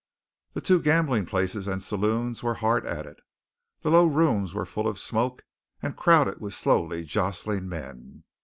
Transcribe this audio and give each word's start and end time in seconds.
The 0.53 0.61
two 0.61 0.81
gambling 0.81 1.27
places 1.27 1.67
and 1.67 1.83
saloons 1.83 2.41
were 2.41 2.55
hard 2.55 2.87
at 2.87 3.05
it. 3.05 3.17
The 3.81 3.91
low 3.91 4.07
rooms 4.07 4.51
were 4.55 4.65
full 4.65 4.87
of 4.87 4.97
smoke, 4.97 5.43
and 5.83 5.95
crowded 5.95 6.41
with 6.41 6.55
slowly 6.55 7.03
jostling 7.03 7.69
men. 7.69 8.23